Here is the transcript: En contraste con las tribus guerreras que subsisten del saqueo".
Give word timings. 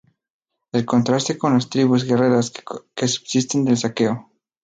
En 0.71 0.83
contraste 0.83 1.37
con 1.37 1.53
las 1.53 1.69
tribus 1.69 2.05
guerreras 2.05 2.51
que 2.95 3.07
subsisten 3.07 3.65
del 3.65 3.77
saqueo". 3.77 4.31